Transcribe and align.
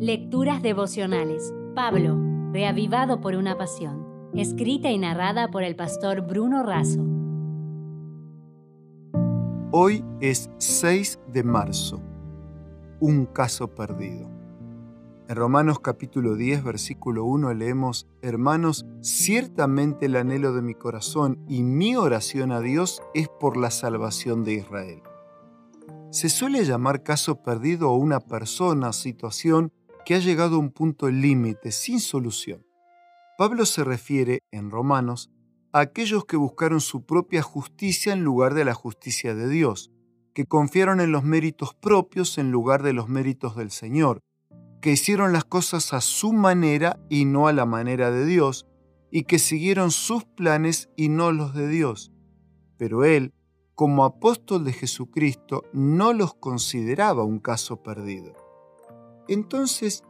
Lecturas 0.00 0.62
devocionales. 0.62 1.52
Pablo, 1.74 2.16
reavivado 2.52 3.20
por 3.20 3.34
una 3.34 3.58
pasión. 3.58 4.30
Escrita 4.32 4.92
y 4.92 4.98
narrada 4.98 5.50
por 5.50 5.64
el 5.64 5.74
pastor 5.74 6.20
Bruno 6.20 6.62
Razo. 6.62 7.04
Hoy 9.72 10.04
es 10.20 10.50
6 10.58 11.18
de 11.32 11.42
marzo. 11.42 12.00
Un 13.00 13.26
caso 13.26 13.74
perdido. 13.74 14.30
En 15.28 15.34
Romanos 15.34 15.80
capítulo 15.80 16.36
10, 16.36 16.62
versículo 16.62 17.24
1 17.24 17.52
leemos, 17.54 18.06
Hermanos, 18.22 18.86
ciertamente 19.00 20.06
el 20.06 20.14
anhelo 20.14 20.52
de 20.52 20.62
mi 20.62 20.74
corazón 20.74 21.44
y 21.48 21.64
mi 21.64 21.96
oración 21.96 22.52
a 22.52 22.60
Dios 22.60 23.02
es 23.14 23.26
por 23.26 23.56
la 23.56 23.72
salvación 23.72 24.44
de 24.44 24.52
Israel. 24.52 25.02
Se 26.10 26.28
suele 26.28 26.64
llamar 26.64 27.02
caso 27.02 27.42
perdido 27.42 27.88
a 27.88 27.96
una 27.96 28.20
persona, 28.20 28.92
situación 28.92 29.72
que 30.08 30.14
ha 30.14 30.20
llegado 30.20 30.56
a 30.56 30.58
un 30.58 30.70
punto 30.70 31.10
límite, 31.10 31.70
sin 31.70 32.00
solución. 32.00 32.64
Pablo 33.36 33.66
se 33.66 33.84
refiere, 33.84 34.42
en 34.50 34.70
Romanos, 34.70 35.30
a 35.70 35.80
aquellos 35.80 36.24
que 36.24 36.38
buscaron 36.38 36.80
su 36.80 37.04
propia 37.04 37.42
justicia 37.42 38.14
en 38.14 38.24
lugar 38.24 38.54
de 38.54 38.64
la 38.64 38.72
justicia 38.72 39.34
de 39.34 39.50
Dios, 39.50 39.92
que 40.32 40.46
confiaron 40.46 41.02
en 41.02 41.12
los 41.12 41.24
méritos 41.24 41.74
propios 41.74 42.38
en 42.38 42.50
lugar 42.50 42.82
de 42.82 42.94
los 42.94 43.10
méritos 43.10 43.54
del 43.54 43.70
Señor, 43.70 44.20
que 44.80 44.92
hicieron 44.92 45.34
las 45.34 45.44
cosas 45.44 45.92
a 45.92 46.00
su 46.00 46.32
manera 46.32 46.98
y 47.10 47.26
no 47.26 47.46
a 47.46 47.52
la 47.52 47.66
manera 47.66 48.10
de 48.10 48.24
Dios, 48.24 48.66
y 49.10 49.24
que 49.24 49.38
siguieron 49.38 49.90
sus 49.90 50.24
planes 50.24 50.88
y 50.96 51.10
no 51.10 51.32
los 51.32 51.52
de 51.52 51.68
Dios. 51.68 52.12
Pero 52.78 53.04
él, 53.04 53.34
como 53.74 54.06
apóstol 54.06 54.64
de 54.64 54.72
Jesucristo, 54.72 55.64
no 55.74 56.14
los 56.14 56.32
consideraba 56.32 57.24
un 57.24 57.40
caso 57.40 57.82
perdido. 57.82 58.47
Entonces, 59.28 60.02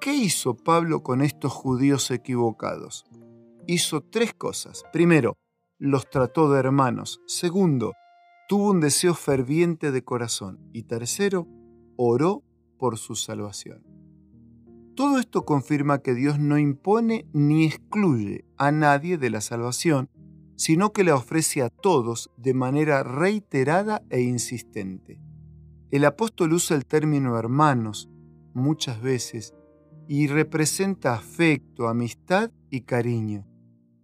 ¿qué 0.00 0.14
hizo 0.14 0.54
Pablo 0.54 1.02
con 1.02 1.22
estos 1.22 1.52
judíos 1.52 2.10
equivocados? 2.10 3.06
Hizo 3.66 4.02
tres 4.02 4.34
cosas. 4.34 4.84
Primero, 4.92 5.38
los 5.78 6.10
trató 6.10 6.52
de 6.52 6.58
hermanos. 6.60 7.20
Segundo, 7.26 7.94
tuvo 8.48 8.70
un 8.70 8.80
deseo 8.80 9.14
ferviente 9.14 9.92
de 9.92 10.04
corazón. 10.04 10.60
Y 10.74 10.82
tercero, 10.82 11.48
oró 11.96 12.42
por 12.78 12.98
su 12.98 13.14
salvación. 13.14 13.82
Todo 14.94 15.18
esto 15.18 15.46
confirma 15.46 16.00
que 16.00 16.14
Dios 16.14 16.38
no 16.38 16.58
impone 16.58 17.26
ni 17.32 17.64
excluye 17.64 18.44
a 18.58 18.72
nadie 18.72 19.16
de 19.16 19.30
la 19.30 19.40
salvación, 19.40 20.10
sino 20.56 20.92
que 20.92 21.04
la 21.04 21.14
ofrece 21.14 21.62
a 21.62 21.70
todos 21.70 22.30
de 22.36 22.52
manera 22.52 23.02
reiterada 23.02 24.02
e 24.10 24.20
insistente. 24.20 25.18
El 25.90 26.04
apóstol 26.04 26.52
usa 26.52 26.76
el 26.76 26.84
término 26.86 27.38
hermanos 27.38 28.10
muchas 28.56 29.00
veces 29.00 29.54
y 30.08 30.26
representa 30.26 31.14
afecto, 31.14 31.88
amistad 31.88 32.50
y 32.70 32.80
cariño. 32.82 33.46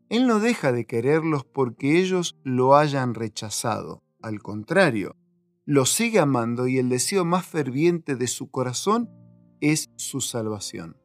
Él 0.09 0.27
no 0.27 0.41
deja 0.41 0.73
de 0.73 0.85
quererlos 0.85 1.45
porque 1.45 1.99
ellos 1.99 2.37
lo 2.45 2.77
hayan 2.77 3.15
rechazado. 3.15 4.03
Al 4.21 4.43
contrario, 4.43 5.17
los 5.65 5.91
sigue 5.91 6.19
amando 6.19 6.67
y 6.67 6.79
el 6.79 6.89
deseo 6.89 7.25
más 7.25 7.47
ferviente 7.47 8.15
de 8.15 8.27
su 8.27 8.51
corazón 8.51 9.11
es 9.61 9.91
su 9.97 10.21
salvación. 10.21 10.97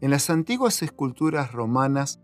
En 0.00 0.10
las 0.10 0.30
antiguas 0.30 0.82
esculturas 0.82 1.52
romanas, 1.52 2.20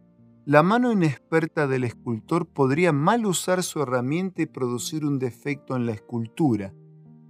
la 0.47 0.63
mano 0.63 0.93
inexperta 0.93 1.67
del 1.67 1.85
escultor 1.85 2.47
podría 2.47 2.93
mal 2.93 3.27
usar 3.27 3.63
su 3.63 3.83
herramienta 3.83 4.43
y 4.43 4.47
producir 4.47 5.05
un 5.05 5.19
defecto 5.19 5.75
en 5.75 5.87
la 5.87 5.93
escultura, 5.93 6.73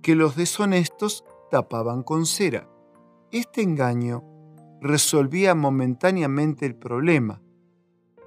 que 0.03 0.15
los 0.15 0.37
deshonestos 0.37 1.25
tapaban 1.51 2.03
con 2.03 2.27
cera. 2.27 2.69
Este 3.35 3.63
engaño 3.63 4.23
resolvía 4.81 5.57
momentáneamente 5.57 6.67
el 6.67 6.77
problema, 6.77 7.43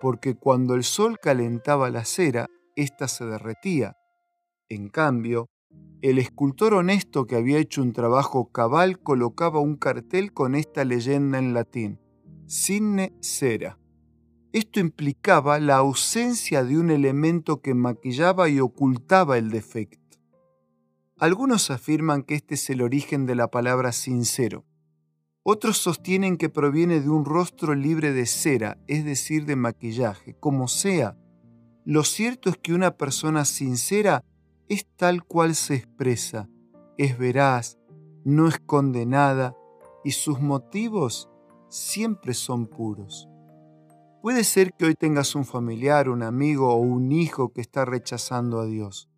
porque 0.02 0.36
cuando 0.36 0.76
el 0.76 0.84
sol 0.84 1.18
calentaba 1.18 1.90
la 1.90 2.04
cera, 2.04 2.48
ésta 2.76 3.08
se 3.08 3.24
derretía. 3.24 3.96
En 4.68 4.90
cambio, 4.90 5.48
el 6.02 6.20
escultor 6.20 6.74
honesto 6.74 7.26
que 7.26 7.38
había 7.38 7.58
hecho 7.58 7.82
un 7.84 7.94
trabajo 7.94 8.52
cabal 8.52 9.00
colocaba 9.00 9.62
un 9.62 9.78
cartel 9.78 10.34
con 10.34 10.56
esta 10.56 10.84
leyenda 10.84 11.40
en 11.40 11.54
latín, 11.54 12.02
Sine 12.46 13.14
cera. 13.22 13.80
Esto 14.52 14.82
implicaba 14.82 15.58
la 15.62 15.78
ausencia 15.78 16.66
de 16.66 16.78
un 16.78 16.92
elemento 16.92 17.62
que 17.62 17.74
maquillaba 17.74 18.50
y 18.50 18.60
ocultaba 18.60 19.38
el 19.38 19.52
defecto. 19.52 20.18
Algunos 21.18 21.72
afirman 21.72 22.24
que 22.24 22.36
este 22.36 22.56
es 22.56 22.70
el 22.70 22.82
origen 22.82 23.26
de 23.26 23.36
la 23.36 23.48
palabra 23.48 23.94
sincero. 23.94 24.66
Otros 25.50 25.78
sostienen 25.78 26.36
que 26.36 26.50
proviene 26.50 27.00
de 27.00 27.10
un 27.10 27.24
rostro 27.24 27.74
libre 27.74 28.12
de 28.12 28.26
cera, 28.26 28.78
es 28.86 29.06
decir, 29.06 29.46
de 29.46 29.56
maquillaje. 29.56 30.36
Como 30.42 30.68
sea, 30.68 31.16
lo 31.86 32.04
cierto 32.04 32.50
es 32.50 32.58
que 32.58 32.74
una 32.74 32.98
persona 32.98 33.46
sincera 33.46 34.26
es 34.68 34.86
tal 34.98 35.24
cual 35.24 35.56
se 35.56 35.76
expresa, 35.76 36.50
es 36.98 37.18
veraz, 37.18 37.78
no 38.26 38.50
es 38.50 38.60
condenada 38.60 39.56
y 40.04 40.12
sus 40.12 40.42
motivos 40.42 41.30
siempre 41.70 42.34
son 42.34 42.68
puros. 42.68 43.30
Puede 44.22 44.44
ser 44.44 44.74
que 44.74 44.84
hoy 44.84 44.96
tengas 44.96 45.34
un 45.34 45.46
familiar, 45.46 46.10
un 46.10 46.24
amigo 46.24 46.74
o 46.74 46.76
un 46.76 47.14
hijo 47.14 47.54
que 47.54 47.62
está 47.62 47.86
rechazando 47.86 48.60
a 48.60 48.66
Dios. 48.66 49.10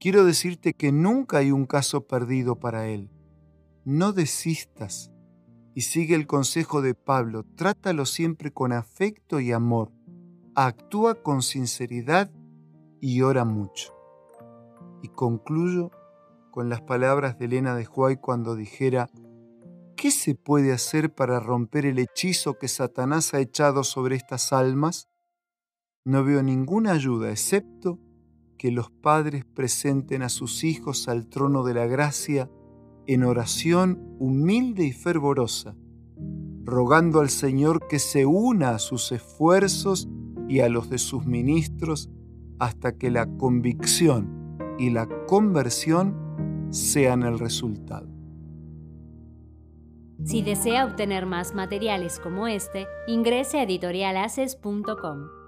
Quiero 0.00 0.24
decirte 0.24 0.74
que 0.74 0.90
nunca 0.90 1.38
hay 1.38 1.52
un 1.52 1.66
caso 1.66 2.08
perdido 2.08 2.58
para 2.58 2.88
él. 2.88 3.08
No 3.84 4.12
desistas 4.12 5.11
y 5.74 5.82
sigue 5.82 6.14
el 6.14 6.26
consejo 6.26 6.82
de 6.82 6.94
Pablo, 6.94 7.44
trátalo 7.56 8.04
siempre 8.04 8.52
con 8.52 8.72
afecto 8.72 9.40
y 9.40 9.52
amor, 9.52 9.90
actúa 10.54 11.22
con 11.22 11.42
sinceridad 11.42 12.30
y 13.00 13.22
ora 13.22 13.44
mucho. 13.44 13.94
Y 15.02 15.08
concluyo 15.08 15.90
con 16.50 16.68
las 16.68 16.82
palabras 16.82 17.38
de 17.38 17.46
Elena 17.46 17.74
de 17.74 17.86
Huay 17.86 18.16
cuando 18.16 18.54
dijera, 18.54 19.08
¿qué 19.96 20.10
se 20.10 20.34
puede 20.34 20.72
hacer 20.72 21.14
para 21.14 21.40
romper 21.40 21.86
el 21.86 21.98
hechizo 21.98 22.58
que 22.58 22.68
Satanás 22.68 23.32
ha 23.34 23.40
echado 23.40 23.84
sobre 23.84 24.16
estas 24.16 24.52
almas? 24.52 25.08
No 26.04 26.24
veo 26.24 26.42
ninguna 26.42 26.92
ayuda 26.92 27.30
excepto 27.30 27.98
que 28.58 28.70
los 28.70 28.90
padres 28.90 29.44
presenten 29.44 30.22
a 30.22 30.28
sus 30.28 30.62
hijos 30.62 31.08
al 31.08 31.28
trono 31.28 31.64
de 31.64 31.74
la 31.74 31.86
gracia 31.86 32.50
en 33.06 33.24
oración 33.24 34.16
humilde 34.18 34.84
y 34.84 34.92
fervorosa, 34.92 35.74
rogando 36.64 37.20
al 37.20 37.30
Señor 37.30 37.86
que 37.88 37.98
se 37.98 38.26
una 38.26 38.70
a 38.70 38.78
sus 38.78 39.12
esfuerzos 39.12 40.08
y 40.48 40.60
a 40.60 40.68
los 40.68 40.90
de 40.90 40.98
sus 40.98 41.26
ministros 41.26 42.10
hasta 42.58 42.96
que 42.96 43.10
la 43.10 43.26
convicción 43.26 44.56
y 44.78 44.90
la 44.90 45.08
conversión 45.26 46.14
sean 46.70 47.22
el 47.22 47.38
resultado. 47.38 48.08
Si 50.24 50.42
desea 50.42 50.84
obtener 50.84 51.26
más 51.26 51.54
materiales 51.54 52.20
como 52.20 52.46
este, 52.46 52.86
ingrese 53.08 53.58
a 53.58 53.64
editorialaces.com. 53.64 55.41